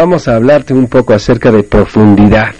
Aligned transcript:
Vamos 0.00 0.28
a 0.28 0.36
hablarte 0.36 0.74
un 0.74 0.86
poco 0.86 1.12
acerca 1.12 1.50
de 1.50 1.64
profundidad. 1.64 2.54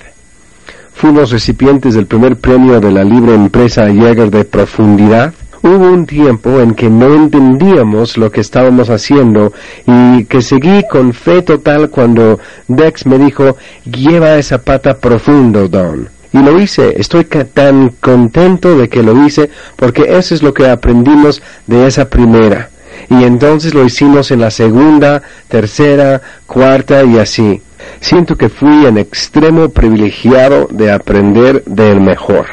Fuimos 0.93 1.31
recipientes 1.31 1.95
del 1.95 2.07
primer 2.07 2.35
premio 2.35 2.81
de 2.81 2.91
la 2.91 3.05
libre 3.05 3.33
empresa 3.33 3.87
Jäger 3.87 4.29
de 4.29 4.45
profundidad. 4.45 5.33
Hubo 5.63 5.89
un 5.89 6.05
tiempo 6.05 6.59
en 6.59 6.75
que 6.75 6.91
no 6.91 7.15
entendíamos 7.15 8.19
lo 8.19 8.33
que 8.33 8.41
estábamos 8.41 8.91
haciendo 8.91 9.53
y 9.87 10.25
que 10.25 10.43
seguí 10.43 10.83
con 10.91 11.13
fe 11.13 11.43
total 11.43 11.91
cuando 11.91 12.41
Dex 12.67 13.07
me 13.07 13.21
dijo, 13.21 13.57
lleva 13.85 14.35
esa 14.35 14.59
pata 14.59 14.99
profundo, 14.99 15.69
Don. 15.69 16.09
Y 16.33 16.39
lo 16.39 16.61
hice, 16.61 16.95
estoy 16.97 17.23
tan 17.23 17.91
contento 18.01 18.77
de 18.77 18.89
que 18.89 19.05
lo 19.05 19.25
hice 19.25 19.49
porque 19.77 20.07
eso 20.09 20.35
es 20.35 20.43
lo 20.43 20.53
que 20.53 20.69
aprendimos 20.69 21.41
de 21.69 21.87
esa 21.87 22.11
primera 22.11 22.69
y 23.11 23.25
entonces 23.25 23.75
lo 23.75 23.85
hicimos 23.85 24.31
en 24.31 24.41
la 24.41 24.51
segunda, 24.51 25.23
tercera, 25.49 26.21
cuarta 26.47 27.05
y 27.05 27.19
así. 27.19 27.63
Siento 28.01 28.37
que 28.37 28.49
fui 28.49 28.87
en 28.87 28.99
extremo 28.99 29.71
privilegiado 29.71 30.69
de 30.71 30.93
aprender 30.93 31.65
del 31.65 32.01
mejor. 32.01 32.47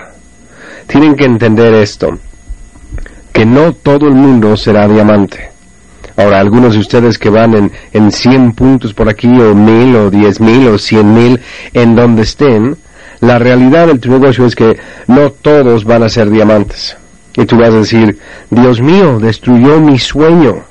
Tienen 0.88 1.16
que 1.16 1.25
entender 1.25 1.73
esto, 1.73 2.17
que 3.33 3.45
no 3.45 3.73
todo 3.73 4.08
el 4.08 4.14
mundo 4.14 4.55
será 4.55 4.88
diamante. 4.88 5.50
Ahora, 6.17 6.39
algunos 6.39 6.73
de 6.73 6.80
ustedes 6.80 7.20
que 7.20 7.30
van 7.30 7.55
en, 7.55 7.72
en 7.92 8.11
100 8.11 8.53
puntos 8.53 8.94
por 8.94 9.09
aquí, 9.09 9.27
o 9.27 9.53
mil, 9.53 9.95
o 9.95 10.09
diez 10.09 10.39
mil, 10.39 10.67
o 10.70 10.77
cien 10.77 11.14
mil, 11.14 11.42
en 11.73 11.95
donde 11.95 12.22
estén, 12.22 12.77
la 13.20 13.38
realidad 13.39 13.88
del 13.88 13.99
negocio 14.09 14.45
es 14.45 14.55
que 14.55 14.77
no 15.08 15.31
todos 15.31 15.83
van 15.83 16.03
a 16.03 16.09
ser 16.09 16.30
diamantes. 16.30 16.95
Y 17.38 17.45
tú 17.45 17.58
vas 17.58 17.69
a 17.69 17.80
decir, 17.80 18.17
Dios 18.50 18.81
mío, 18.81 19.19
destruyó 19.19 19.80
mi 19.81 20.00
sueño. 20.00 20.64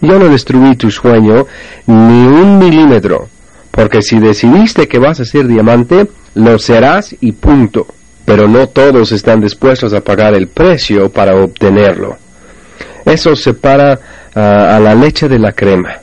Yo 0.00 0.18
no 0.18 0.28
destruí 0.28 0.76
tu 0.76 0.90
sueño 0.90 1.46
ni 1.86 2.26
un 2.26 2.58
milímetro, 2.58 3.28
porque 3.70 4.02
si 4.02 4.18
decidiste 4.18 4.88
que 4.88 4.98
vas 4.98 5.20
a 5.20 5.24
ser 5.24 5.46
diamante, 5.46 6.06
lo 6.34 6.58
serás 6.58 7.14
y 7.20 7.32
punto. 7.32 7.86
Pero 8.24 8.46
no 8.46 8.68
todos 8.68 9.12
están 9.12 9.40
dispuestos 9.40 9.92
a 9.94 10.02
pagar 10.02 10.34
el 10.34 10.48
precio 10.48 11.10
para 11.10 11.34
obtenerlo. 11.34 12.16
Eso 13.04 13.34
separa 13.34 13.98
ah, 14.34 14.76
a 14.76 14.80
la 14.80 14.94
leche 14.94 15.28
de 15.28 15.38
la 15.38 15.52
crema. 15.52 15.94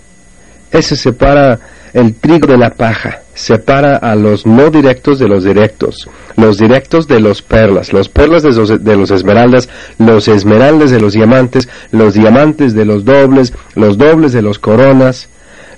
Eso 0.72 0.96
separa 0.96 1.60
el 1.98 2.14
trigo 2.14 2.46
de 2.46 2.60
la 2.60 2.70
paja 2.70 3.22
separa 3.34 3.98
a 3.98 4.16
los 4.16 4.46
no 4.46 4.70
directos 4.70 5.18
de 5.18 5.28
los 5.28 5.44
directos, 5.44 6.08
los 6.36 6.60
directos 6.60 7.08
de 7.08 7.20
los 7.20 7.42
perlas, 7.42 7.92
los 7.92 8.08
perlas 8.08 8.44
de 8.44 8.52
los, 8.96 9.10
esmeraldas, 9.10 9.68
los 9.98 10.28
esmeraldas 10.28 10.92
de 10.92 11.00
los 11.00 11.14
diamantes, 11.14 11.68
los 11.92 12.14
diamantes 12.14 12.76
de 12.76 12.86
los 12.86 13.04
dobles, 13.04 13.52
los 13.74 13.98
dobles 13.98 14.32
de 14.32 14.44
los 14.44 14.60
coronas. 14.60 15.28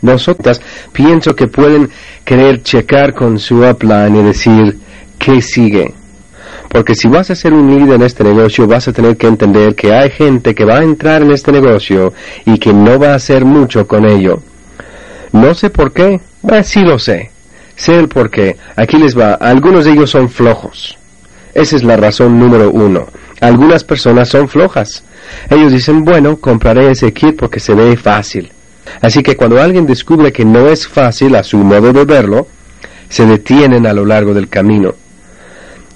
Nosotras 0.01 0.59
pienso 0.91 1.37
que 1.37 1.47
pueden 1.47 1.89
querer 2.25 2.63
checar 2.63 3.13
con 3.13 3.39
su 3.39 3.63
upline 3.63 4.17
y 4.17 4.23
decir, 4.23 4.77
¿qué 5.17 5.41
sigue? 5.41 5.93
Porque 6.67 6.95
si 6.95 7.07
vas 7.07 7.31
a 7.31 7.35
ser 7.35 7.53
un 7.53 7.73
líder 7.73 7.95
en 7.95 8.03
este 8.03 8.25
negocio, 8.25 8.67
vas 8.67 8.89
a 8.89 8.93
tener 8.93 9.15
que 9.15 9.27
entender 9.27 9.73
que 9.73 9.93
hay 9.93 10.09
gente 10.09 10.53
que 10.53 10.65
va 10.65 10.79
a 10.79 10.83
entrar 10.83 11.21
en 11.21 11.31
este 11.31 11.53
negocio 11.53 12.11
y 12.45 12.57
que 12.57 12.73
no 12.73 12.99
va 12.99 13.13
a 13.13 13.15
hacer 13.15 13.45
mucho 13.45 13.87
con 13.87 14.05
ello. 14.05 14.41
No 15.31 15.53
sé 15.53 15.69
por 15.69 15.91
qué, 15.91 16.19
sí 16.63 16.81
lo 16.81 16.99
sé. 16.99 17.31
Sé 17.75 17.97
el 17.97 18.09
por 18.09 18.29
qué. 18.29 18.57
Aquí 18.75 18.97
les 18.97 19.17
va. 19.17 19.33
Algunos 19.35 19.85
de 19.85 19.93
ellos 19.93 20.09
son 20.09 20.29
flojos. 20.29 20.97
Esa 21.53 21.75
es 21.75 21.83
la 21.83 21.95
razón 21.95 22.37
número 22.37 22.69
uno. 22.71 23.07
Algunas 23.39 23.83
personas 23.83 24.29
son 24.29 24.49
flojas. 24.49 25.03
Ellos 25.49 25.71
dicen, 25.71 26.03
bueno, 26.03 26.37
compraré 26.37 26.91
ese 26.91 27.13
kit 27.13 27.37
porque 27.37 27.59
se 27.59 27.73
ve 27.73 27.95
fácil. 27.95 28.51
Así 29.01 29.23
que 29.23 29.37
cuando 29.37 29.61
alguien 29.61 29.85
descubre 29.85 30.33
que 30.33 30.45
no 30.45 30.67
es 30.67 30.87
fácil 30.87 31.35
a 31.35 31.43
su 31.43 31.57
modo 31.57 31.93
de 31.93 32.05
verlo, 32.05 32.47
se 33.07 33.25
detienen 33.25 33.85
a 33.85 33.93
lo 33.93 34.05
largo 34.05 34.33
del 34.33 34.49
camino. 34.49 34.93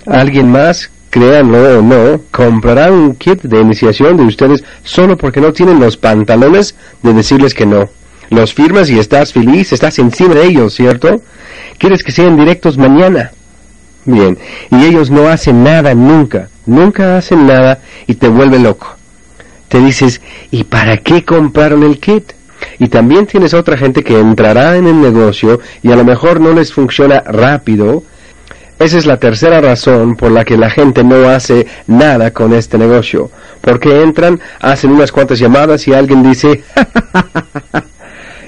Alguien 0.06 0.52
más, 0.52 0.90
créanlo 1.10 1.80
o 1.80 1.82
no, 1.82 2.22
comprará 2.32 2.92
un 2.92 3.16
kit 3.16 3.42
de 3.42 3.60
iniciación 3.60 4.18
de 4.18 4.24
ustedes 4.24 4.64
solo 4.84 5.18
porque 5.18 5.42
no 5.42 5.54
tienen 5.54 5.80
los 5.80 5.98
pantalones 5.98 6.76
de 7.02 7.14
decirles 7.14 7.54
que 7.54 7.66
no. 7.66 7.90
Los 8.30 8.54
firmas 8.54 8.90
y 8.90 9.00
estás 9.00 9.34
feliz, 9.34 9.72
estás 9.74 10.00
encima 10.00 10.36
de 10.36 10.46
ellos, 10.46 10.74
¿cierto? 10.74 11.22
Quieres 11.78 12.04
que 12.04 12.12
sean 12.12 12.38
directos 12.38 12.78
mañana. 12.78 13.32
Bien, 14.06 14.38
y 14.70 14.84
ellos 14.84 15.10
no 15.10 15.28
hacen 15.28 15.64
nada 15.64 15.94
nunca, 15.94 16.50
nunca 16.66 17.18
hacen 17.18 17.48
nada 17.48 17.80
y 18.06 18.16
te 18.16 18.28
vuelve 18.28 18.60
loco. 18.60 18.96
Te 19.70 19.80
dices, 19.80 20.22
¿y 20.52 20.66
para 20.66 20.98
qué 20.98 21.24
compraron 21.24 21.84
el 21.84 22.00
kit? 22.00 22.34
Y 22.80 22.90
también 22.90 23.28
tienes 23.28 23.54
otra 23.54 23.78
gente 23.78 24.04
que 24.04 24.20
entrará 24.20 24.78
en 24.78 24.88
el 24.88 25.02
negocio 25.02 25.60
y 25.82 25.92
a 25.92 25.96
lo 25.96 26.04
mejor 26.04 26.40
no 26.42 26.54
les 26.54 26.74
funciona 26.74 27.22
rápido. 27.22 28.04
Esa 28.80 28.98
es 28.98 29.06
la 29.06 29.18
tercera 29.18 29.62
razón 29.62 30.16
por 30.16 30.32
la 30.32 30.44
que 30.44 30.58
la 30.58 30.70
gente 30.70 31.04
no 31.04 31.30
hace 31.30 31.68
nada 31.88 32.32
con 32.32 32.54
este 32.54 32.78
negocio. 32.78 33.32
Porque 33.62 34.02
entran, 34.02 34.42
hacen 34.60 34.92
unas 34.92 35.12
cuantas 35.12 35.40
llamadas 35.40 35.88
y 35.88 35.94
alguien 35.94 36.22
dice, 36.24 36.64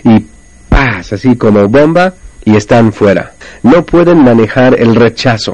y 0.06 0.26
pasa 0.70 1.16
así 1.16 1.36
como 1.36 1.68
bomba, 1.68 2.14
y 2.46 2.56
están 2.56 2.94
fuera. 2.94 3.34
No 3.64 3.84
pueden 3.84 4.24
manejar 4.24 4.80
el 4.80 4.96
rechazo. 4.96 5.54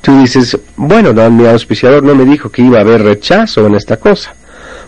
Tú 0.00 0.18
dices, 0.20 0.58
bueno, 0.76 1.12
no, 1.12 1.30
mi 1.30 1.46
auspiciador 1.46 2.02
no 2.02 2.14
me 2.14 2.24
dijo 2.24 2.48
que 2.50 2.62
iba 2.62 2.78
a 2.78 2.80
haber 2.80 3.02
rechazo 3.02 3.66
en 3.66 3.74
esta 3.74 3.98
cosa. 3.98 4.34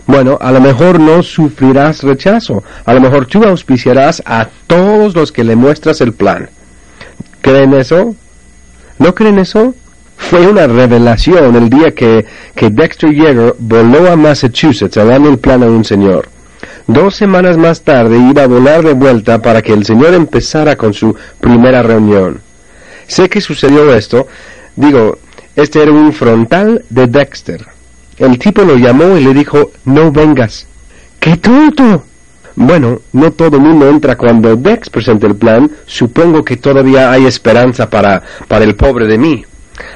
Bueno, 0.07 0.37
a 0.41 0.51
lo 0.51 0.59
mejor 0.59 0.99
no 0.99 1.21
sufrirás 1.21 2.01
rechazo. 2.01 2.63
A 2.85 2.93
lo 2.93 3.01
mejor 3.01 3.27
tú 3.27 3.43
auspiciarás 3.43 4.21
a 4.25 4.47
todos 4.65 5.15
los 5.15 5.31
que 5.31 5.43
le 5.43 5.55
muestras 5.55 6.01
el 6.01 6.13
plan. 6.13 6.49
¿Creen 7.41 7.73
eso? 7.73 8.15
¿No 8.97 9.13
creen 9.13 9.39
eso? 9.39 9.75
Fue 10.17 10.47
una 10.47 10.65
revelación 10.67 11.55
el 11.55 11.69
día 11.69 11.91
que, 11.95 12.25
que 12.55 12.69
Dexter 12.69 13.11
Yeager 13.11 13.55
voló 13.59 14.11
a 14.11 14.15
Massachusetts 14.15 14.97
a 14.97 15.05
darle 15.05 15.29
el 15.29 15.39
plan 15.39 15.63
a 15.63 15.67
un 15.67 15.83
señor. 15.83 16.29
Dos 16.87 17.15
semanas 17.15 17.57
más 17.57 17.81
tarde 17.81 18.17
iba 18.17 18.43
a 18.43 18.47
volar 18.47 18.83
de 18.83 18.93
vuelta 18.93 19.41
para 19.41 19.61
que 19.61 19.73
el 19.73 19.85
señor 19.85 20.13
empezara 20.13 20.75
con 20.75 20.93
su 20.93 21.15
primera 21.39 21.81
reunión. 21.83 22.41
Sé 23.07 23.29
que 23.29 23.41
sucedió 23.41 23.93
esto. 23.93 24.27
Digo, 24.75 25.17
este 25.55 25.81
era 25.81 25.91
un 25.91 26.13
frontal 26.13 26.83
de 26.89 27.07
Dexter. 27.07 27.65
El 28.17 28.37
tipo 28.37 28.63
lo 28.63 28.77
llamó 28.77 29.17
y 29.17 29.23
le 29.23 29.33
dijo, 29.33 29.71
no 29.85 30.11
vengas. 30.11 30.67
¡Qué 31.19 31.37
tonto! 31.37 32.03
Bueno, 32.55 33.01
no 33.13 33.31
todo 33.31 33.57
el 33.57 33.63
mundo 33.63 33.89
entra 33.89 34.17
cuando 34.17 34.55
Dex 34.55 34.89
presenta 34.89 35.27
el 35.27 35.35
plan. 35.35 35.69
Supongo 35.85 36.43
que 36.43 36.57
todavía 36.57 37.11
hay 37.11 37.25
esperanza 37.25 37.89
para, 37.89 38.21
para 38.47 38.65
el 38.65 38.75
pobre 38.75 39.07
de 39.07 39.17
mí. 39.17 39.45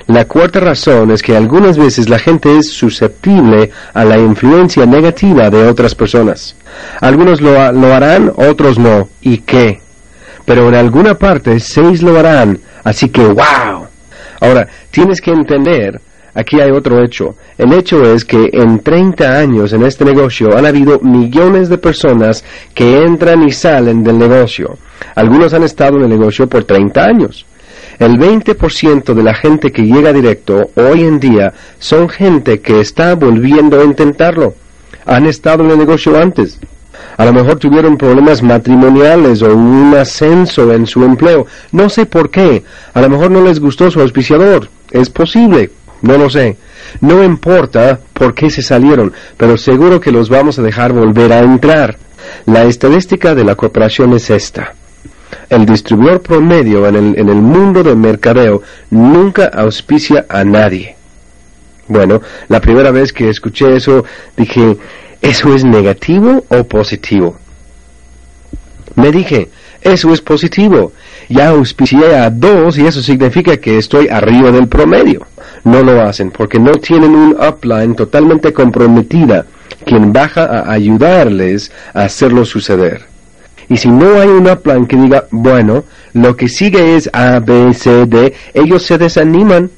La 0.07 0.25
cuarta 0.25 0.59
razón 0.59 1.09
es 1.09 1.23
que 1.23 1.35
algunas 1.35 1.79
veces 1.79 2.09
la 2.09 2.19
gente 2.19 2.55
es 2.57 2.69
susceptible 2.69 3.71
a 3.91 4.05
la 4.05 4.19
influencia 4.19 4.85
negativa 4.85 5.49
de 5.49 5.67
otras 5.67 5.95
personas. 5.95 6.55
Algunos 7.01 7.41
lo, 7.41 7.59
harán, 7.59 8.31
otros 8.35 8.77
no. 8.77 9.09
¿Y 9.21 9.39
qué? 9.39 9.81
Pero 10.45 10.69
en 10.69 10.75
alguna 10.75 11.15
parte 11.15 11.59
seis 11.59 12.03
lo 12.03 12.19
harán, 12.19 12.59
así 12.83 13.09
que 13.09 13.25
wow. 13.25 13.87
Ahora, 14.41 14.67
tienes 14.91 15.19
que 15.21 15.31
entender, 15.31 15.99
aquí 16.35 16.61
hay 16.61 16.69
otro 16.69 17.03
hecho. 17.03 17.35
El 17.57 17.73
hecho 17.73 18.03
es 18.03 18.23
que 18.25 18.49
en 18.53 18.81
30 18.81 19.39
años 19.39 19.73
en 19.73 19.83
este 19.83 20.05
negocio 20.05 20.55
han 20.55 20.67
habido 20.67 20.99
millones 20.99 21.67
de 21.67 21.79
personas 21.79 22.43
que 22.75 22.99
entran 22.99 23.41
y 23.41 23.51
salen 23.51 24.03
del 24.03 24.19
negocio. 24.19 24.77
Algunos 25.15 25.51
han 25.55 25.63
estado 25.63 25.97
en 25.97 26.03
el 26.03 26.09
negocio 26.09 26.47
por 26.47 26.63
30 26.63 27.03
años. 27.03 27.45
El 27.99 28.17
20% 28.17 29.13
de 29.13 29.23
la 29.23 29.33
gente 29.33 29.71
que 29.71 29.83
llega 29.83 30.11
directo 30.11 30.71
hoy 30.75 31.03
en 31.03 31.19
día 31.19 31.53
son 31.79 32.09
gente 32.09 32.59
que 32.59 32.81
está 32.81 33.15
volviendo 33.15 33.79
a 33.79 33.85
intentarlo. 33.85 34.55
Han 35.05 35.25
estado 35.25 35.63
en 35.63 35.71
el 35.71 35.77
negocio 35.77 36.17
antes. 36.17 36.59
A 37.17 37.25
lo 37.25 37.33
mejor 37.33 37.57
tuvieron 37.57 37.97
problemas 37.97 38.43
matrimoniales 38.43 39.41
o 39.41 39.55
un 39.55 39.93
ascenso 39.95 40.73
en 40.73 40.85
su 40.85 41.03
empleo. 41.03 41.47
No 41.71 41.89
sé 41.89 42.05
por 42.05 42.29
qué. 42.29 42.63
A 42.93 43.01
lo 43.01 43.09
mejor 43.09 43.31
no 43.31 43.41
les 43.41 43.59
gustó 43.59 43.89
su 43.89 44.01
auspiciador. 44.01 44.67
Es 44.91 45.09
posible. 45.09 45.71
No 46.01 46.17
lo 46.17 46.29
sé. 46.29 46.57
No 47.01 47.23
importa 47.23 47.99
por 48.13 48.33
qué 48.33 48.49
se 48.49 48.61
salieron, 48.61 49.13
pero 49.37 49.57
seguro 49.57 49.99
que 49.99 50.11
los 50.11 50.29
vamos 50.29 50.59
a 50.59 50.61
dejar 50.61 50.93
volver 50.93 51.31
a 51.33 51.39
entrar. 51.39 51.97
La 52.45 52.63
estadística 52.63 53.33
de 53.33 53.43
la 53.43 53.55
corporación 53.55 54.13
es 54.13 54.29
esta. 54.29 54.73
El 55.49 55.65
distribuidor 55.65 56.21
promedio 56.21 56.87
en 56.87 56.95
el, 56.95 57.19
en 57.19 57.29
el 57.29 57.35
mundo 57.35 57.83
del 57.83 57.97
mercadeo 57.97 58.61
nunca 58.89 59.45
auspicia 59.45 60.25
a 60.29 60.43
nadie. 60.43 60.95
Bueno, 61.87 62.21
la 62.47 62.59
primera 62.59 62.91
vez 62.91 63.13
que 63.13 63.29
escuché 63.29 63.75
eso 63.75 64.05
dije, 64.35 64.77
¿eso 65.21 65.53
es 65.53 65.63
negativo 65.63 66.43
o 66.49 66.63
positivo? 66.63 67.37
Me 68.95 69.11
dije, 69.11 69.49
eso 69.81 70.11
es 70.11 70.21
positivo. 70.21 70.93
Ya 71.29 71.49
auspicié 71.49 72.15
a 72.15 72.29
dos 72.29 72.77
y 72.77 72.87
eso 72.87 73.03
significa 73.03 73.57
que 73.57 73.77
estoy 73.77 74.07
arriba 74.07 74.51
del 74.51 74.67
promedio. 74.67 75.27
No 75.63 75.83
lo 75.83 76.01
hacen 76.01 76.31
porque 76.31 76.59
no 76.59 76.71
tienen 76.71 77.15
un 77.15 77.35
upline 77.39 77.95
totalmente 77.95 78.51
comprometida 78.51 79.45
quien 79.85 80.11
baja 80.11 80.45
a 80.45 80.71
ayudarles 80.71 81.71
a 81.93 82.03
hacerlo 82.03 82.45
suceder. 82.45 83.05
Y 83.69 83.77
si 83.77 83.89
no 83.89 84.19
hay 84.19 84.27
un 84.27 84.49
upline 84.49 84.85
que 84.85 84.97
diga, 84.97 85.25
bueno, 85.31 85.83
lo 86.13 86.35
que 86.35 86.47
sigue 86.47 86.95
es 86.95 87.09
A, 87.13 87.39
B, 87.39 87.73
C, 87.73 88.05
D, 88.05 88.33
ellos 88.53 88.83
se 88.83 88.97
desaniman. 88.97 89.69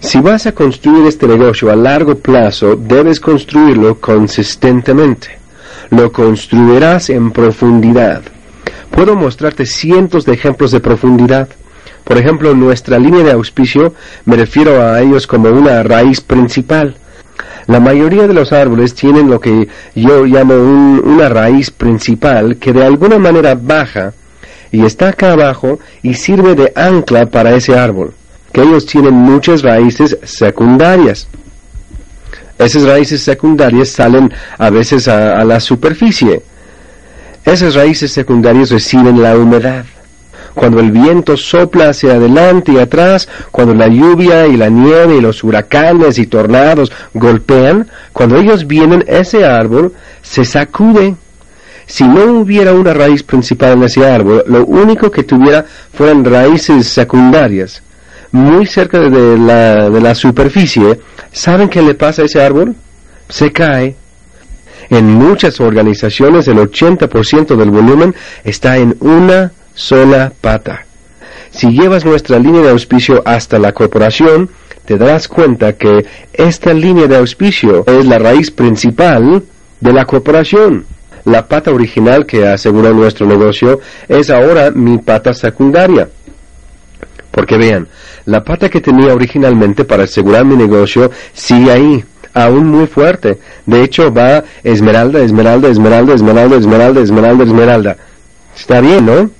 Si 0.00 0.20
vas 0.20 0.46
a 0.46 0.52
construir 0.52 1.06
este 1.06 1.26
negocio 1.26 1.70
a 1.70 1.76
largo 1.76 2.16
plazo, 2.16 2.76
debes 2.76 3.20
construirlo 3.20 4.00
consistentemente. 4.00 5.38
Lo 5.90 6.10
construirás 6.10 7.10
en 7.10 7.30
profundidad. 7.30 8.22
Puedo 8.90 9.14
mostrarte 9.14 9.66
cientos 9.66 10.24
de 10.24 10.34
ejemplos 10.34 10.70
de 10.70 10.80
profundidad. 10.80 11.48
Por 12.04 12.18
ejemplo, 12.18 12.54
nuestra 12.54 12.98
línea 12.98 13.22
de 13.22 13.32
auspicio 13.32 13.94
me 14.24 14.36
refiero 14.36 14.82
a 14.82 15.00
ellos 15.00 15.26
como 15.26 15.48
una 15.50 15.82
raíz 15.82 16.20
principal. 16.20 16.96
La 17.66 17.80
mayoría 17.80 18.26
de 18.26 18.34
los 18.34 18.52
árboles 18.52 18.94
tienen 18.94 19.30
lo 19.30 19.40
que 19.40 19.68
yo 19.94 20.24
llamo 20.24 20.54
una 20.54 21.28
raíz 21.28 21.70
principal 21.70 22.56
que 22.56 22.72
de 22.72 22.84
alguna 22.84 23.18
manera 23.18 23.54
baja 23.54 24.12
y 24.70 24.84
está 24.84 25.08
acá 25.08 25.32
abajo 25.32 25.78
y 26.02 26.14
sirve 26.14 26.54
de 26.54 26.72
ancla 26.74 27.26
para 27.26 27.54
ese 27.54 27.76
árbol, 27.76 28.14
que 28.52 28.62
ellos 28.62 28.86
tienen 28.86 29.14
muchas 29.14 29.62
raíces 29.62 30.18
secundarias. 30.24 31.28
Esas 32.58 32.84
raíces 32.84 33.22
secundarias 33.22 33.90
salen 33.90 34.32
a 34.58 34.70
veces 34.70 35.08
a 35.08 35.44
la 35.44 35.60
superficie. 35.60 36.42
Esas 37.44 37.74
raíces 37.74 38.12
secundarias 38.12 38.70
reciben 38.70 39.20
la 39.20 39.36
humedad 39.36 39.84
cuando 40.54 40.80
el 40.80 40.90
viento 40.90 41.36
sopla 41.36 41.90
hacia 41.90 42.14
adelante 42.14 42.72
y 42.72 42.78
atrás, 42.78 43.28
cuando 43.50 43.74
la 43.74 43.88
lluvia 43.88 44.46
y 44.46 44.56
la 44.56 44.68
nieve 44.68 45.16
y 45.16 45.20
los 45.20 45.42
huracanes 45.44 46.18
y 46.18 46.26
tornados 46.26 46.92
golpean, 47.14 47.88
cuando 48.12 48.36
ellos 48.36 48.66
vienen, 48.66 49.04
ese 49.06 49.44
árbol 49.44 49.92
se 50.22 50.44
sacude. 50.44 51.16
Si 51.86 52.04
no 52.04 52.24
hubiera 52.40 52.72
una 52.72 52.94
raíz 52.94 53.22
principal 53.22 53.72
en 53.72 53.84
ese 53.84 54.06
árbol, 54.06 54.44
lo 54.46 54.64
único 54.64 55.10
que 55.10 55.24
tuviera 55.24 55.64
fueran 55.92 56.24
raíces 56.24 56.86
secundarias, 56.86 57.82
muy 58.30 58.66
cerca 58.66 58.98
de 58.98 59.38
la, 59.38 59.90
de 59.90 60.00
la 60.00 60.14
superficie, 60.14 61.00
¿saben 61.32 61.68
qué 61.68 61.82
le 61.82 61.94
pasa 61.94 62.22
a 62.22 62.24
ese 62.24 62.40
árbol? 62.42 62.74
Se 63.28 63.52
cae. 63.52 63.96
En 64.90 65.06
muchas 65.06 65.60
organizaciones 65.60 66.48
el 66.48 66.58
80% 66.58 67.56
del 67.56 67.70
volumen 67.70 68.14
está 68.44 68.76
en 68.76 68.96
una 69.00 69.52
sola 69.74 70.32
pata. 70.40 70.86
Si 71.50 71.68
llevas 71.68 72.04
nuestra 72.04 72.38
línea 72.38 72.62
de 72.62 72.70
auspicio 72.70 73.22
hasta 73.24 73.58
la 73.58 73.72
corporación, 73.72 74.50
te 74.84 74.96
darás 74.96 75.28
cuenta 75.28 75.74
que 75.74 76.06
esta 76.32 76.72
línea 76.72 77.06
de 77.06 77.16
auspicio 77.16 77.84
es 77.86 78.06
la 78.06 78.18
raíz 78.18 78.50
principal 78.50 79.42
de 79.80 79.92
la 79.92 80.04
corporación. 80.04 80.86
La 81.24 81.46
pata 81.46 81.70
original 81.70 82.26
que 82.26 82.48
aseguró 82.48 82.92
nuestro 82.92 83.26
negocio 83.26 83.80
es 84.08 84.30
ahora 84.30 84.70
mi 84.70 84.98
pata 84.98 85.34
secundaria. 85.34 86.08
Porque 87.30 87.56
vean, 87.56 87.86
la 88.24 88.42
pata 88.42 88.68
que 88.68 88.80
tenía 88.80 89.14
originalmente 89.14 89.84
para 89.84 90.04
asegurar 90.04 90.44
mi 90.44 90.56
negocio 90.56 91.10
sigue 91.32 91.70
ahí, 91.70 92.04
aún 92.34 92.66
muy 92.66 92.86
fuerte. 92.86 93.38
De 93.66 93.82
hecho, 93.82 94.12
va 94.12 94.42
esmeralda, 94.64 95.20
esmeralda, 95.20 95.68
esmeralda, 95.68 96.14
esmeralda, 96.14 96.56
esmeralda, 96.56 97.00
esmeralda, 97.00 97.44
esmeralda. 97.44 97.96
Está 98.56 98.80
bien, 98.80 99.06
¿no? 99.06 99.30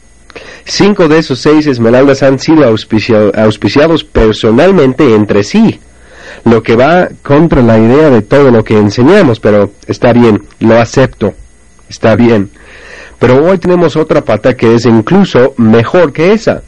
Cinco 0.64 1.08
de 1.08 1.18
esos 1.18 1.40
seis 1.40 1.66
esmeraldas 1.66 2.22
han 2.22 2.38
sido 2.38 2.64
auspiciados 2.64 4.04
personalmente 4.04 5.14
entre 5.14 5.42
sí, 5.42 5.80
lo 6.44 6.62
que 6.62 6.76
va 6.76 7.08
contra 7.22 7.62
la 7.62 7.78
idea 7.78 8.10
de 8.10 8.22
todo 8.22 8.50
lo 8.50 8.64
que 8.64 8.78
enseñamos, 8.78 9.40
pero 9.40 9.72
está 9.86 10.12
bien, 10.12 10.42
lo 10.60 10.78
acepto, 10.78 11.34
está 11.88 12.16
bien. 12.16 12.50
Pero 13.18 13.44
hoy 13.44 13.58
tenemos 13.58 13.96
otra 13.96 14.24
pata 14.24 14.56
que 14.56 14.74
es 14.74 14.84
incluso 14.84 15.54
mejor 15.56 16.12
que 16.12 16.32
esa 16.32 16.62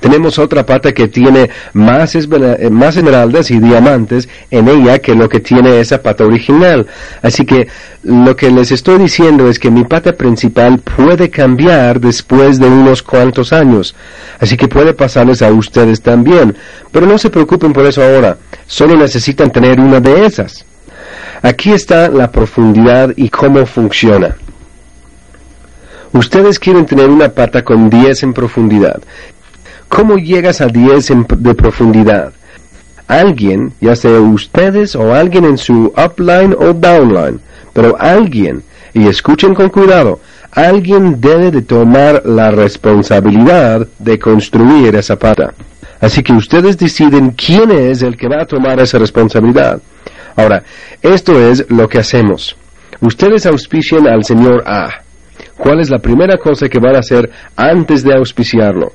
tenemos 0.00 0.38
otra 0.38 0.64
pata 0.64 0.92
que 0.92 1.08
tiene 1.08 1.50
más, 1.72 2.14
eh, 2.14 2.68
más 2.70 2.96
esmeraldas 2.96 3.50
y 3.50 3.58
diamantes 3.58 4.28
en 4.50 4.68
ella 4.68 4.98
que 4.98 5.14
lo 5.14 5.28
que 5.28 5.40
tiene 5.40 5.80
esa 5.80 6.02
pata 6.02 6.24
original. 6.24 6.86
Así 7.22 7.44
que 7.44 7.68
lo 8.02 8.36
que 8.36 8.50
les 8.50 8.70
estoy 8.70 8.98
diciendo 8.98 9.48
es 9.48 9.58
que 9.58 9.70
mi 9.70 9.84
pata 9.84 10.12
principal 10.12 10.78
puede 10.78 11.30
cambiar 11.30 12.00
después 12.00 12.58
de 12.58 12.66
unos 12.66 13.02
cuantos 13.02 13.52
años. 13.52 13.94
Así 14.38 14.56
que 14.56 14.68
puede 14.68 14.94
pasarles 14.94 15.42
a 15.42 15.52
ustedes 15.52 16.00
también. 16.00 16.56
Pero 16.92 17.06
no 17.06 17.18
se 17.18 17.30
preocupen 17.30 17.72
por 17.72 17.86
eso 17.86 18.02
ahora. 18.02 18.38
Solo 18.66 18.96
necesitan 18.96 19.50
tener 19.50 19.80
una 19.80 20.00
de 20.00 20.26
esas. 20.26 20.64
Aquí 21.42 21.72
está 21.72 22.08
la 22.08 22.30
profundidad 22.30 23.12
y 23.16 23.28
cómo 23.28 23.64
funciona. 23.66 24.36
Ustedes 26.12 26.58
quieren 26.58 26.86
tener 26.86 27.10
una 27.10 27.28
pata 27.28 27.62
con 27.62 27.90
10 27.90 28.22
en 28.22 28.32
profundidad 28.32 29.00
¿Cómo 29.88 30.16
llegas 30.16 30.60
a 30.60 30.66
10 30.66 31.12
de 31.38 31.54
profundidad? 31.54 32.32
Alguien, 33.06 33.72
ya 33.80 33.96
sea 33.96 34.20
ustedes 34.20 34.94
o 34.94 35.14
alguien 35.14 35.44
en 35.44 35.56
su 35.56 35.92
upline 35.96 36.54
o 36.58 36.74
downline, 36.74 37.40
pero 37.72 37.96
alguien, 37.98 38.62
y 38.92 39.08
escuchen 39.08 39.54
con 39.54 39.70
cuidado, 39.70 40.20
alguien 40.52 41.20
debe 41.20 41.50
de 41.50 41.62
tomar 41.62 42.22
la 42.26 42.50
responsabilidad 42.50 43.86
de 43.98 44.18
construir 44.18 44.94
esa 44.94 45.16
pata. 45.16 45.54
Así 46.00 46.22
que 46.22 46.32
ustedes 46.32 46.76
deciden 46.76 47.30
quién 47.30 47.70
es 47.70 48.02
el 48.02 48.16
que 48.16 48.28
va 48.28 48.42
a 48.42 48.46
tomar 48.46 48.78
esa 48.80 48.98
responsabilidad. 48.98 49.80
Ahora, 50.36 50.62
esto 51.02 51.40
es 51.40 51.68
lo 51.70 51.88
que 51.88 51.98
hacemos. 51.98 52.56
Ustedes 53.00 53.46
auspician 53.46 54.06
al 54.06 54.24
señor 54.24 54.62
A. 54.66 54.90
¿Cuál 55.56 55.80
es 55.80 55.90
la 55.90 55.98
primera 55.98 56.36
cosa 56.36 56.68
que 56.68 56.78
van 56.78 56.94
a 56.94 57.00
hacer 57.00 57.28
antes 57.56 58.04
de 58.04 58.14
auspiciarlo? 58.14 58.92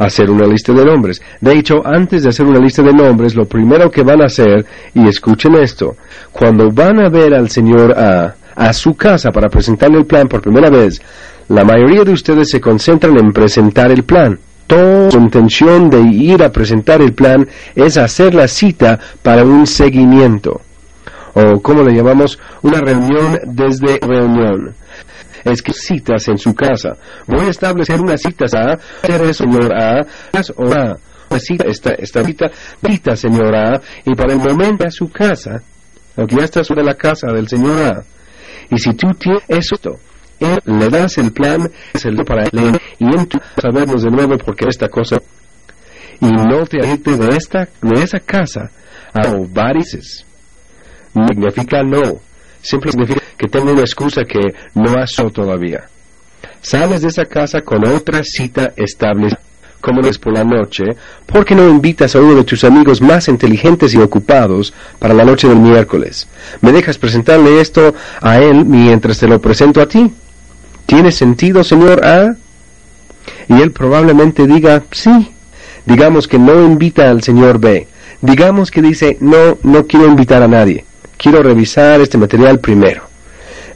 Hacer 0.00 0.30
una 0.30 0.46
lista 0.46 0.72
de 0.72 0.84
nombres. 0.84 1.20
De 1.40 1.52
hecho, 1.52 1.86
antes 1.86 2.22
de 2.22 2.30
hacer 2.30 2.46
una 2.46 2.58
lista 2.58 2.82
de 2.82 2.92
nombres, 2.92 3.34
lo 3.34 3.44
primero 3.44 3.90
que 3.90 4.02
van 4.02 4.22
a 4.22 4.26
hacer, 4.26 4.64
y 4.94 5.06
escuchen 5.06 5.54
esto, 5.54 5.96
cuando 6.32 6.70
van 6.70 7.00
a 7.00 7.08
ver 7.08 7.34
al 7.34 7.50
señor 7.50 7.92
A 7.96 8.34
a 8.56 8.72
su 8.72 8.94
casa 8.94 9.30
para 9.30 9.48
presentarle 9.48 9.98
el 9.98 10.06
plan 10.06 10.28
por 10.28 10.42
primera 10.42 10.68
vez, 10.68 11.00
la 11.48 11.64
mayoría 11.64 12.04
de 12.04 12.12
ustedes 12.12 12.50
se 12.50 12.60
concentran 12.60 13.16
en 13.18 13.32
presentar 13.32 13.90
el 13.90 14.02
plan. 14.02 14.38
Toda 14.66 15.10
su 15.10 15.18
intención 15.18 15.88
de 15.88 16.00
ir 16.00 16.42
a 16.42 16.52
presentar 16.52 17.00
el 17.00 17.14
plan 17.14 17.48
es 17.74 17.96
hacer 17.96 18.34
la 18.34 18.46
cita 18.46 18.98
para 19.22 19.44
un 19.44 19.66
seguimiento, 19.66 20.60
o 21.34 21.60
como 21.60 21.82
le 21.82 21.96
llamamos, 21.96 22.38
una 22.62 22.80
reunión 22.80 23.38
desde 23.46 23.98
reunión 24.00 24.74
es 25.44 25.62
que 25.62 25.72
citas 25.72 26.28
en 26.28 26.38
su 26.38 26.54
casa. 26.54 26.90
Voy 27.26 27.46
a 27.46 27.50
establecer 27.50 28.00
una 28.00 28.16
cita 28.16 28.44
a 28.44 28.78
ser 29.06 29.34
señor 29.34 29.72
A, 29.72 30.06
o 30.56 30.72
A. 30.72 30.98
Cita, 31.38 31.64
esta, 31.68 31.92
esta 31.92 32.24
cita, 32.24 32.46
cita, 32.84 33.14
señor 33.14 33.54
A, 33.54 33.80
y 34.04 34.14
para 34.16 34.32
el 34.32 34.40
momento 34.40 34.84
a 34.84 34.90
su 34.90 35.08
casa, 35.12 35.62
aunque 36.16 36.36
ya 36.36 36.44
está 36.44 36.64
sobre 36.64 36.82
la 36.82 36.94
casa 36.94 37.28
del 37.28 37.46
señor 37.46 37.80
A. 37.82 38.04
Y 38.68 38.78
si 38.78 38.92
tú 38.94 39.06
tienes 39.16 39.44
esto, 39.46 40.00
él, 40.40 40.58
le 40.64 40.88
das 40.88 41.18
el 41.18 41.32
plan, 41.32 41.70
es 41.92 42.04
el 42.04 42.16
para 42.24 42.44
él, 42.44 42.80
y 42.98 43.04
en 43.04 43.26
tu 43.26 43.38
sabemos 43.60 44.02
de 44.02 44.10
nuevo 44.10 44.36
porque 44.38 44.66
esta 44.68 44.88
cosa, 44.88 45.18
y 46.20 46.26
no 46.26 46.66
te 46.66 46.78
alejes 46.78 47.18
de 47.18 47.36
esta, 47.36 47.68
de 47.80 48.02
esa 48.02 48.18
casa, 48.18 48.70
a 49.14 49.34
varices. 49.52 50.26
Significa 51.12 51.82
no, 51.82 52.20
Siempre 52.62 52.92
significa 52.92 53.22
que 53.36 53.48
tengo 53.48 53.72
una 53.72 53.80
excusa 53.80 54.22
que 54.24 54.40
no 54.74 54.94
has 54.98 55.12
todavía. 55.32 55.88
Sales 56.60 57.02
de 57.02 57.08
esa 57.08 57.24
casa 57.24 57.62
con 57.62 57.86
otra 57.86 58.20
cita 58.22 58.72
estable, 58.76 59.30
como 59.80 60.02
es 60.02 60.18
por 60.18 60.34
la 60.34 60.44
noche, 60.44 60.84
¿por 61.24 61.44
qué 61.44 61.54
no 61.54 61.68
invitas 61.68 62.14
a 62.14 62.20
uno 62.20 62.34
de 62.34 62.44
tus 62.44 62.64
amigos 62.64 63.00
más 63.00 63.28
inteligentes 63.28 63.94
y 63.94 63.98
ocupados 63.98 64.74
para 64.98 65.14
la 65.14 65.24
noche 65.24 65.48
del 65.48 65.58
miércoles? 65.58 66.28
¿Me 66.60 66.70
dejas 66.70 66.98
presentarle 66.98 67.62
esto 67.62 67.94
a 68.20 68.38
él 68.38 68.66
mientras 68.66 69.18
te 69.18 69.26
lo 69.26 69.40
presento 69.40 69.80
a 69.80 69.88
ti? 69.88 70.12
¿Tiene 70.84 71.10
sentido, 71.10 71.64
señor 71.64 72.04
A? 72.04 72.36
Y 73.48 73.60
él 73.60 73.72
probablemente 73.72 74.46
diga, 74.46 74.82
sí. 74.92 75.32
Digamos 75.86 76.28
que 76.28 76.38
no 76.38 76.62
invita 76.62 77.10
al 77.10 77.22
señor 77.22 77.58
B. 77.58 77.86
Digamos 78.20 78.70
que 78.70 78.82
dice, 78.82 79.16
no, 79.20 79.56
no 79.62 79.86
quiero 79.86 80.06
invitar 80.06 80.42
a 80.42 80.48
nadie 80.48 80.84
quiero 81.20 81.42
revisar 81.42 82.00
este 82.00 82.16
material 82.16 82.58
primero. 82.60 83.02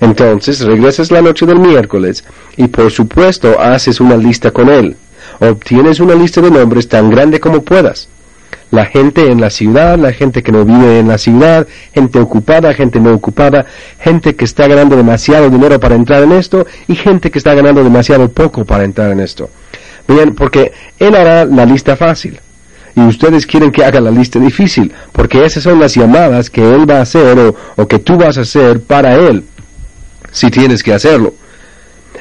Entonces 0.00 0.60
regresas 0.60 1.10
la 1.10 1.20
noche 1.20 1.44
del 1.46 1.58
miércoles 1.58 2.24
y 2.56 2.68
por 2.68 2.90
supuesto 2.90 3.60
haces 3.60 4.00
una 4.00 4.16
lista 4.16 4.50
con 4.50 4.70
él. 4.70 4.96
Obtienes 5.40 6.00
una 6.00 6.14
lista 6.14 6.40
de 6.40 6.50
nombres 6.50 6.88
tan 6.88 7.10
grande 7.10 7.40
como 7.40 7.62
puedas. 7.62 8.08
La 8.70 8.86
gente 8.86 9.30
en 9.30 9.40
la 9.40 9.50
ciudad, 9.50 9.98
la 9.98 10.12
gente 10.12 10.42
que 10.42 10.52
no 10.52 10.64
vive 10.64 10.98
en 10.98 11.08
la 11.08 11.18
ciudad, 11.18 11.66
gente 11.92 12.18
ocupada, 12.18 12.72
gente 12.72 12.98
no 12.98 13.12
ocupada, 13.12 13.66
gente 14.00 14.34
que 14.34 14.46
está 14.46 14.66
ganando 14.66 14.96
demasiado 14.96 15.50
dinero 15.50 15.78
para 15.78 15.94
entrar 15.94 16.22
en 16.22 16.32
esto 16.32 16.66
y 16.88 16.96
gente 16.96 17.30
que 17.30 17.38
está 17.38 17.54
ganando 17.54 17.84
demasiado 17.84 18.28
poco 18.30 18.64
para 18.64 18.84
entrar 18.84 19.12
en 19.12 19.20
esto. 19.20 19.50
Bien, 20.08 20.34
porque 20.34 20.72
él 20.98 21.14
hará 21.14 21.44
la 21.44 21.66
lista 21.66 21.94
fácil 21.94 22.40
y 22.96 23.00
ustedes 23.00 23.46
quieren 23.46 23.72
que 23.72 23.84
haga 23.84 24.00
la 24.00 24.10
lista 24.10 24.38
difícil, 24.38 24.92
porque 25.12 25.44
esas 25.44 25.62
son 25.62 25.80
las 25.80 25.94
llamadas 25.94 26.48
que 26.48 26.62
él 26.62 26.88
va 26.88 26.98
a 26.98 27.02
hacer 27.02 27.54
o, 27.76 27.86
que 27.88 27.98
tú 27.98 28.16
vas 28.16 28.38
a 28.38 28.42
hacer 28.42 28.80
para 28.80 29.14
él 29.14 29.44
si 30.30 30.50
tienes 30.50 30.82
que 30.82 30.92
hacerlo. 30.92 31.34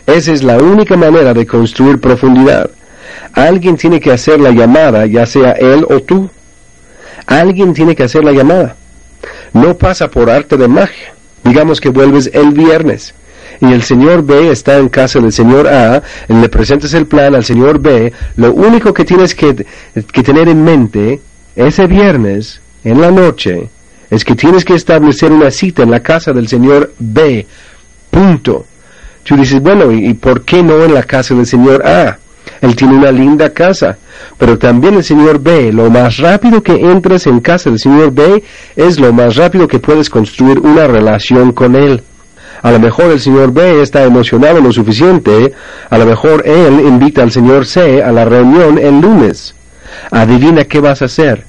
Esa 0.05 0.31
es 0.31 0.43
la 0.43 0.57
única 0.57 0.97
manera 0.97 1.33
de 1.33 1.45
construir 1.45 1.99
profundidad. 1.99 2.69
Alguien 3.33 3.77
tiene 3.77 3.99
que 3.99 4.11
hacer 4.11 4.39
la 4.39 4.51
llamada, 4.51 5.05
ya 5.05 5.25
sea 5.25 5.51
él 5.53 5.85
o 5.89 6.01
tú. 6.01 6.29
Alguien 7.25 7.73
tiene 7.73 7.95
que 7.95 8.03
hacer 8.03 8.23
la 8.23 8.31
llamada. 8.31 8.75
No 9.53 9.77
pasa 9.77 10.09
por 10.09 10.29
arte 10.29 10.57
de 10.57 10.67
magia. 10.67 11.13
Digamos 11.43 11.79
que 11.79 11.89
vuelves 11.89 12.29
el 12.33 12.51
viernes 12.51 13.13
y 13.63 13.72
el 13.72 13.82
señor 13.82 14.24
B 14.24 14.51
está 14.51 14.77
en 14.77 14.89
casa 14.89 15.20
del 15.20 15.32
señor 15.32 15.67
A, 15.67 16.03
le 16.27 16.50
presentas 16.50 16.93
el 16.93 17.05
plan 17.05 17.34
al 17.34 17.46
señor 17.46 17.79
B, 17.79 18.12
lo 18.36 18.53
único 18.53 18.93
que 18.93 19.05
tienes 19.05 19.34
que, 19.34 19.65
que 20.12 20.24
tener 20.24 20.50
en 20.50 20.63
mente 20.63 21.22
ese 21.55 21.88
viernes, 21.88 22.60
en 22.84 23.00
la 23.00 23.10
noche, 23.10 23.70
es 24.10 24.25
que 24.25 24.36
tienes 24.36 24.65
que 24.65 24.74
establecer 24.74 25.32
una 25.32 25.50
cita 25.50 25.84
en 25.84 25.91
la 25.91 26.01
casa 26.01 26.34
del 26.34 26.50
señor 26.50 26.93
B. 27.00 27.48
Punto. 28.12 28.65
Tú 29.24 29.38
dices, 29.38 29.62
bueno, 29.62 29.91
¿y 29.91 30.13
por 30.13 30.43
qué 30.43 30.62
no 30.62 30.84
en 30.84 30.93
la 30.93 31.03
casa 31.03 31.34
del 31.34 31.46
señor 31.46 31.88
A? 31.88 32.17
Él 32.60 32.75
tiene 32.75 32.98
una 32.98 33.12
linda 33.12 33.51
casa. 33.51 33.98
Pero 34.38 34.58
también 34.58 34.96
el 34.96 35.03
señor 35.03 35.39
B, 35.39 35.72
lo 35.72 35.89
más 35.89 36.17
rápido 36.17 36.62
que 36.62 36.74
entres 36.74 37.27
en 37.27 37.39
casa 37.39 37.70
del 37.70 37.79
señor 37.79 38.12
B 38.12 38.43
es 38.75 39.00
lo 39.00 39.13
más 39.13 39.38
rápido 39.38 39.67
que 39.67 39.79
puedes 39.79 40.10
construir 40.10 40.60
una 40.60 40.86
relación 40.86 41.53
con 41.53 41.75
él. 41.75 42.03
A 42.63 42.72
lo 42.72 42.79
mejor 42.79 43.12
el 43.12 43.20
señor 43.20 43.51
B 43.51 43.82
está 43.82 44.03
emocionado 44.03 44.62
lo 44.62 44.72
suficiente, 44.72 45.53
a 45.89 45.98
lo 45.98 46.05
mejor 46.05 46.43
él 46.48 46.79
invita 46.79 47.22
al 47.22 47.29
señor 47.29 47.65
C 47.65 48.01
a 48.01 48.12
la 48.13 48.24
reunión 48.24 48.79
el 48.79 49.01
lunes. 49.01 49.53
Adivina 50.10 50.63
qué 50.63 50.79
vas 50.79 51.01
a 51.01 51.05
hacer. 51.05 51.43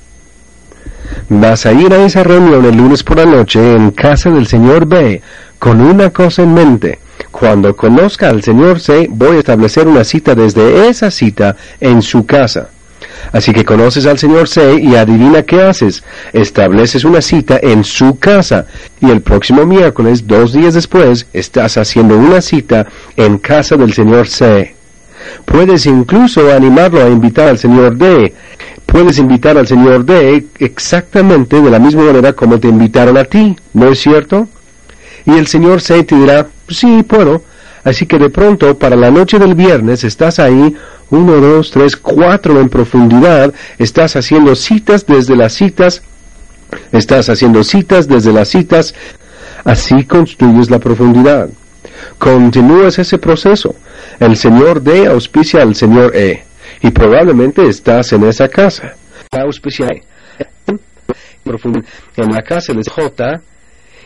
Vas 1.28 1.66
a 1.66 1.72
ir 1.72 1.94
a 1.94 2.04
esa 2.04 2.24
reunión 2.24 2.64
el 2.64 2.76
lunes 2.76 3.04
por 3.04 3.18
la 3.18 3.26
noche 3.26 3.74
en 3.74 3.92
casa 3.92 4.28
del 4.28 4.48
señor 4.48 4.86
B 4.86 5.22
con 5.60 5.80
una 5.80 6.10
cosa 6.10 6.42
en 6.42 6.52
mente. 6.52 6.98
Cuando 7.30 7.76
conozca 7.76 8.28
al 8.28 8.42
señor 8.42 8.80
C, 8.80 9.06
voy 9.08 9.36
a 9.36 9.38
establecer 9.38 9.86
una 9.86 10.02
cita 10.02 10.34
desde 10.34 10.88
esa 10.88 11.12
cita 11.12 11.54
en 11.80 12.02
su 12.02 12.26
casa. 12.26 12.70
Así 13.32 13.52
que 13.52 13.64
conoces 13.64 14.06
al 14.06 14.18
señor 14.18 14.48
C 14.48 14.80
y 14.80 14.94
adivina 14.94 15.42
qué 15.42 15.62
haces. 15.62 16.04
Estableces 16.32 17.04
una 17.04 17.20
cita 17.20 17.58
en 17.62 17.84
su 17.84 18.18
casa 18.18 18.66
y 19.00 19.10
el 19.10 19.20
próximo 19.22 19.66
miércoles, 19.66 20.26
dos 20.26 20.52
días 20.52 20.74
después, 20.74 21.26
estás 21.32 21.76
haciendo 21.76 22.16
una 22.16 22.40
cita 22.40 22.86
en 23.16 23.38
casa 23.38 23.76
del 23.76 23.92
señor 23.92 24.28
C. 24.28 24.74
Puedes 25.44 25.86
incluso 25.86 26.52
animarlo 26.52 27.02
a 27.02 27.08
invitar 27.08 27.48
al 27.48 27.58
señor 27.58 27.96
D. 27.96 28.32
Puedes 28.86 29.18
invitar 29.18 29.56
al 29.56 29.66
señor 29.66 30.04
D 30.04 30.46
exactamente 30.58 31.60
de 31.60 31.70
la 31.70 31.78
misma 31.78 32.04
manera 32.04 32.32
como 32.34 32.60
te 32.60 32.68
invitaron 32.68 33.16
a 33.16 33.24
ti, 33.24 33.56
¿no 33.72 33.88
es 33.88 34.00
cierto? 34.00 34.48
Y 35.26 35.32
el 35.32 35.46
señor 35.46 35.80
C 35.80 36.04
te 36.04 36.14
dirá, 36.16 36.46
sí, 36.68 37.02
puedo. 37.02 37.42
Así 37.82 38.06
que 38.06 38.18
de 38.18 38.30
pronto, 38.30 38.78
para 38.78 38.96
la 38.96 39.10
noche 39.10 39.38
del 39.38 39.54
viernes, 39.54 40.04
estás 40.04 40.38
ahí, 40.38 40.74
uno, 41.10 41.40
dos, 41.40 41.70
tres, 41.70 41.96
cuatro 41.96 42.60
en 42.60 42.68
profundidad, 42.68 43.52
estás 43.78 44.16
haciendo 44.16 44.54
citas 44.54 45.06
desde 45.06 45.36
las 45.36 45.52
citas, 45.52 46.02
estás 46.92 47.28
haciendo 47.28 47.62
citas 47.64 48.08
desde 48.08 48.32
las 48.32 48.48
citas, 48.48 48.94
así 49.64 50.04
construyes 50.04 50.70
la 50.70 50.78
profundidad. 50.78 51.48
Continúas 52.18 52.98
ese 52.98 53.18
proceso. 53.18 53.74
El 54.20 54.36
señor 54.36 54.82
D 54.82 55.06
auspicia 55.06 55.62
al 55.62 55.74
señor 55.74 56.14
E, 56.14 56.44
y 56.82 56.90
probablemente 56.90 57.66
estás 57.66 58.12
en 58.12 58.24
esa 58.24 58.48
casa. 58.48 58.94
Auspicia. 59.30 59.88
En 62.16 62.30
la 62.30 62.42
casa 62.42 62.72
de 62.72 62.82
J, 62.88 63.40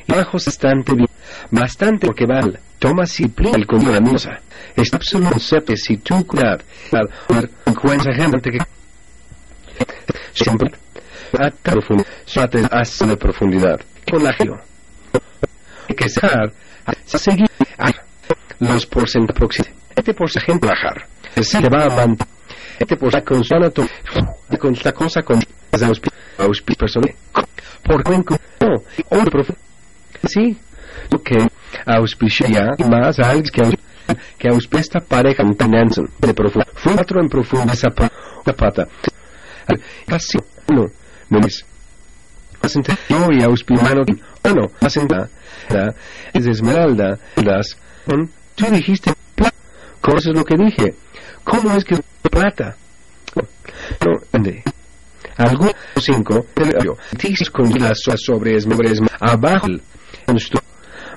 bajos 0.08 0.46
bastante 0.46 0.94
bien, 0.94 1.07
bastante 1.50 2.06
porque 2.06 2.26
vale. 2.26 2.58
Toma 2.78 3.06
simple 3.06 3.50
el 3.50 3.66
con 3.66 3.92
la 3.92 4.00
misa. 4.00 4.40
Es 4.76 4.92
absoluto 4.94 5.38
sepe 5.38 5.76
si 5.76 5.96
tú 5.98 6.24
cuidar. 6.26 6.64
Encuentra 7.66 8.14
gente 8.14 8.50
que 8.50 8.58
siempre 10.32 10.70
hasta 11.32 11.72
profundidad, 11.72 12.68
hasta 12.70 13.06
la 13.06 13.16
profundidad. 13.16 13.80
Colegio. 14.10 14.60
Que 15.96 16.08
ser 16.08 16.52
seguir 17.04 17.48
los 18.60 18.86
porcentajes 18.86 19.68
este 19.98 20.14
porcentaje 20.14 20.58
bajar. 20.60 21.06
Se 21.42 21.68
va 21.68 21.84
a 21.84 21.88
mantener. 21.88 22.28
Este 22.78 22.96
porcentaje 22.96 23.24
consonato 23.24 23.86
con 24.60 24.72
esta 24.72 24.92
cosa 24.92 25.22
con 25.22 25.40
auspicio 26.38 26.78
personal. 26.78 27.14
Por 27.82 28.08
no, 28.08 28.82
otro 29.08 29.30
profe. 29.30 29.54
Sí, 30.24 30.56
que 31.24 31.46
auspicia 31.86 32.74
más 32.88 33.18
a 33.18 33.34
que, 33.34 33.62
que 34.38 34.48
auspicia 34.48 34.80
esta 34.80 35.00
pareja 35.00 35.42
Nansen 35.42 36.08
de 36.18 36.34
profundo. 36.34 36.66
Fue 36.74 36.94
otro 36.94 37.20
en 37.20 37.28
profundo 37.28 37.72
esa 37.72 37.88
pata. 37.90 38.86
Casi 40.06 40.38
no, 40.68 40.84
no 41.30 41.46
es. 41.46 41.64
Yo 43.08 43.30
y 43.30 43.42
auspimano, 43.42 44.02
bueno, 44.42 44.66
hacen 44.80 45.06
es 46.34 46.46
esmeralda, 46.46 47.18
las, 47.36 47.76
tú 48.54 48.66
dijiste, 48.70 49.12
¿cómo 50.00 50.18
es 50.18 50.26
lo 50.26 50.44
que 50.44 50.56
dije? 50.56 50.94
¿Cómo 51.44 51.74
es 51.76 51.84
que 51.84 51.98
plata? 52.30 52.76
No, 53.34 54.12
ande. 54.32 54.62
Algo 55.36 55.70
cinco, 56.00 56.46
dices 57.22 57.50
con 57.50 57.70
las 57.78 57.98
sobre 58.16 58.56
esmeralda, 58.56 59.06
abajo, 59.20 59.68
nuestro 60.26 60.60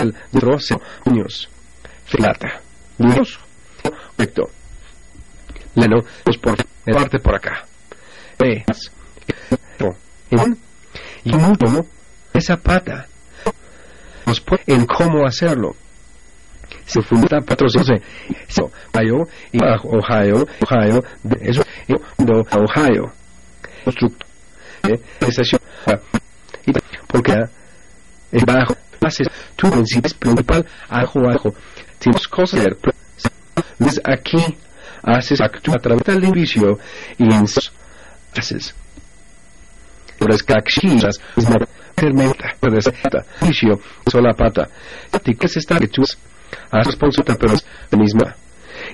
al 0.02 0.16
doce 0.32 0.76
años. 1.06 1.50
Plata. 2.12 2.62
Dios. 2.98 3.40
Correcto. 4.18 4.50
Leno, 5.76 5.98
pues 6.24 6.38
por 6.38 6.58
parte 6.94 7.20
por 7.20 7.36
acá. 7.36 7.66
Ve. 8.38 8.64
Y 11.24 11.34
mucho 11.34 11.86
esa 12.34 12.58
pata. 12.58 13.08
Nos 14.26 14.44
en 14.68 14.86
cómo 14.86 15.26
hacerlo. 15.26 15.76
Se 16.86 17.02
funda 17.02 17.40
patrocinio. 17.46 18.02
Eso, 18.48 18.72
Ohio, 18.94 19.28
y 19.52 19.60
Ohio, 19.64 20.46
Ohio, 20.62 21.04
eso, 21.42 21.64
no, 22.18 22.42
Ohio. 22.52 23.12
Eh, 24.84 25.00
estación. 25.22 25.62
Porque 27.08 27.34
bajo 28.46 28.76
haces 29.02 29.28
tu 29.62 29.70
principio 29.70 30.12
principal, 30.18 30.66
ajo, 30.90 31.30
ajo. 31.30 31.54
Tienes 32.00 32.28
cosas 32.28 32.66
Desde 33.78 34.02
aquí 34.06 34.58
haces 35.04 35.40
actúa 35.40 35.76
a 35.76 35.80
través 35.80 36.04
del 36.04 36.24
inicio 36.24 36.80
y 37.20 37.32
en 37.32 37.46
haces. 38.36 38.74
Por 40.18 40.34
es 40.34 40.44
caxitas, 40.44 41.20
es 41.36 41.46
una 41.46 41.66
fermenta, 41.96 42.56
receta, 42.62 43.24
inicio, 43.42 43.80
sola 44.08 44.34
pata. 44.34 44.68
¿Qué 45.24 45.46
es 45.46 45.58
esta 45.58 45.78
que 45.78 45.88
tú 45.88 46.02
has 46.72 46.88
responsable, 46.88 47.36
pero 47.40 47.54
es 47.54 47.66
la 47.92 47.98
misma? 48.00 48.36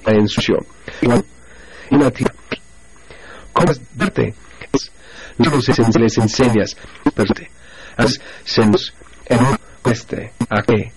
La 0.05 0.13
ensucio. 0.13 0.57
Y 1.01 1.07
una 1.95 2.11
tía. 2.11 2.33
¿Cómo 3.53 3.71
es 3.71 3.81
darte? 3.95 4.33
No 5.37 5.51
les 5.55 6.17
enseñas, 6.17 6.75
pero 7.15 7.33
te 7.33 7.49
haces 7.95 8.19
senos 8.43 8.93
en 9.27 9.39
este, 9.91 10.31
aquí. 10.49 10.91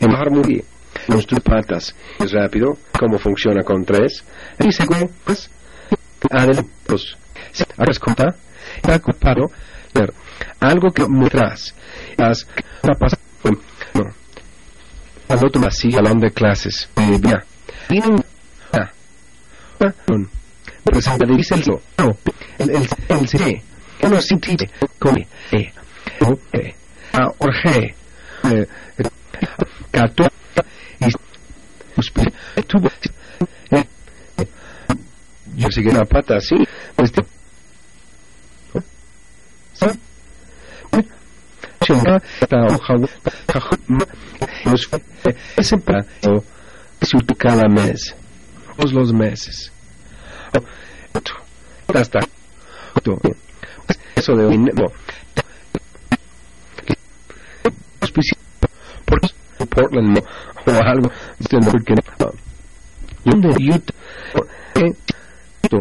En 0.00 0.10
armonía. 0.10 0.62
Nuestras 1.08 1.40
patas 1.40 1.94
es 2.18 2.32
rápido, 2.32 2.78
cómo 2.98 3.18
funciona 3.18 3.62
con 3.62 3.84
tres. 3.84 4.24
Y 4.58 4.72
segundo, 4.72 5.10
pues, 5.24 5.50
adelante. 6.30 6.70
¿Has 7.76 7.98
cuenta? 7.98 8.34
Está 8.76 8.96
ocupado 8.96 9.50
algo 10.60 10.90
que 10.92 11.06
muestras. 11.06 11.74
Has 12.16 12.46
pasado. 12.98 13.22
No. 13.94 14.04
Al 15.28 15.44
otro 15.44 15.60
de 16.20 16.30
clases. 16.30 16.88
Bien. 17.88 18.24
Un. 20.08 20.30
Presenta 20.84 21.26
de 21.26 21.34
el. 21.34 22.70
El. 22.70 22.70
El. 23.08 23.62
El. 24.00 24.70
Come. 24.98 25.26
Eh. 25.52 26.74
Tatuada 29.90 30.30
y 32.56 32.62
tuvo 32.62 32.88
yo 35.56 35.70
seguí 35.70 35.88
una 35.88 36.04
pata 36.04 36.36
así 36.36 36.56
este 36.98 37.22
ese 45.56 45.76
plato 45.78 46.44
se 47.02 47.18
cada 47.38 47.68
mes 47.68 48.14
todos 48.76 48.92
los 48.92 49.12
meses 49.12 49.72
hasta 51.94 52.20
eso 54.16 54.34
de 54.34 54.46
hoy 54.46 54.58
no 54.58 54.86
por 59.04 59.20
Portland 59.68 60.18
o 60.18 60.70
algo. 60.70 61.10
Porque 61.70 61.94
Utah 63.72 63.94
esto 64.74 65.78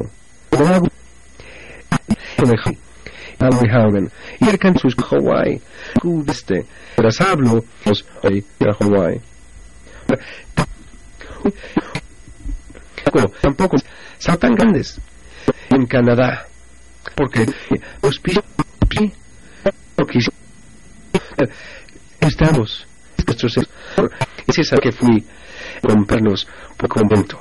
hago 3.39 3.59
de 3.61 3.69
Haugen 3.71 4.11
y 4.39 4.49
alcanzó 4.49 4.87
Hawaii 5.11 5.61
este 6.27 6.65
tras 6.95 7.21
hablo 7.21 7.63
los 7.85 8.05
hoy 8.23 8.45
a 8.61 8.83
Hawaii. 8.83 9.21
Tampoco 13.41 13.77
son 14.17 14.37
tan 14.37 14.55
grandes 14.55 14.99
en 15.69 15.85
Canadá 15.85 16.45
porque 17.15 17.45
los 18.01 18.19
porque 19.95 20.19
estamos. 22.27 22.86
Es 24.48 24.58
esa 24.60 24.77
que 24.77 24.92
fui 24.92 25.24
a 25.82 25.88
comprarlos 25.88 26.48
por 26.77 26.89
convento 26.89 27.39